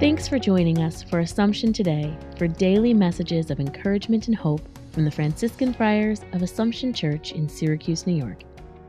Thanks 0.00 0.26
for 0.26 0.38
joining 0.38 0.78
us 0.78 1.02
for 1.02 1.18
Assumption 1.18 1.74
Today 1.74 2.16
for 2.38 2.48
daily 2.48 2.94
messages 2.94 3.50
of 3.50 3.60
encouragement 3.60 4.28
and 4.28 4.34
hope 4.34 4.62
from 4.92 5.04
the 5.04 5.10
Franciscan 5.10 5.74
Friars 5.74 6.22
of 6.32 6.40
Assumption 6.40 6.94
Church 6.94 7.32
in 7.32 7.46
Syracuse, 7.50 8.06
New 8.06 8.14
York. 8.14 8.44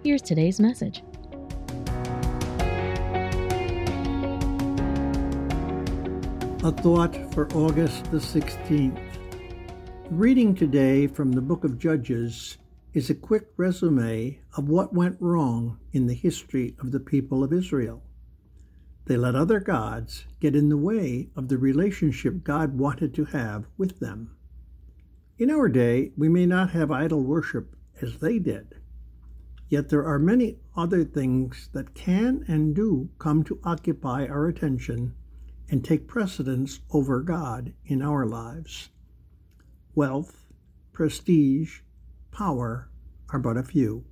Here's 0.06 0.22
today's 0.22 0.62
message. 0.62 1.04
A 6.64 6.72
thought 6.72 7.34
for 7.34 7.50
August 7.56 8.06
the 8.06 8.20
16th. 8.20 8.96
The 10.06 10.10
reading 10.12 10.56
today 10.56 11.08
from 11.08 11.34
the 11.34 11.42
book 11.42 11.66
of 11.66 11.78
Judges 11.78 12.58
is 12.94 13.10
a 13.10 13.16
quick 13.16 13.48
resume 13.58 14.40
of 14.56 14.70
what 14.70 14.94
went 14.94 15.18
wrong 15.20 15.78
in 15.92 16.08
the 16.08 16.14
history 16.14 16.74
of 16.80 16.94
the 16.94 17.02
people 17.02 17.44
of 17.44 17.52
Israel. 17.52 18.02
They 19.06 19.18
let 19.18 19.36
other 19.36 19.60
gods 19.60 20.26
get 20.40 20.56
in 20.56 20.70
the 20.70 20.78
way 20.78 21.30
of 21.36 21.48
the 21.48 21.58
relationship 21.58 22.44
God 22.44 22.78
wanted 22.78 23.14
to 23.16 23.26
have 23.26 23.68
with 23.78 24.00
them. 24.00 24.36
In 25.38 25.50
our 25.50 25.70
day, 25.70 26.12
we 26.16 26.30
may 26.30 26.46
not 26.46 26.72
have 26.72 26.92
idol 26.92 27.24
worship 27.24 27.76
as 28.02 28.20
they 28.20 28.38
did, 28.38 28.76
yet 29.70 29.90
there 29.90 30.06
are 30.06 30.20
many 30.20 30.60
other 30.76 31.04
things 31.04 31.70
that 31.74 31.96
can 31.96 32.46
and 32.48 32.76
do 32.76 33.10
come 33.18 33.44
to 33.46 33.60
occupy 33.64 34.28
our 34.28 34.48
attention 34.48 35.16
and 35.70 35.84
take 35.84 36.08
precedence 36.08 36.82
over 36.92 37.22
God 37.22 37.74
in 37.86 38.02
our 38.02 38.26
lives. 38.26 38.90
Wealth, 39.96 40.46
prestige, 40.94 41.80
power 42.32 42.90
are 43.30 43.40
but 43.40 43.58
a 43.58 43.64
few. 43.64 44.06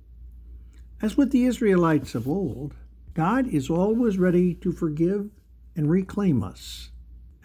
As 1.00 1.16
with 1.16 1.30
the 1.30 1.44
Israelites 1.44 2.14
of 2.14 2.26
old, 2.26 2.74
God 3.14 3.48
is 3.48 3.68
always 3.68 4.18
ready 4.18 4.54
to 4.54 4.70
forgive 4.70 5.30
and 5.74 5.90
reclaim 5.90 6.44
us. 6.44 6.90